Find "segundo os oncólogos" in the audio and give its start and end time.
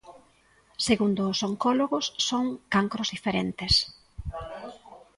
0.87-2.05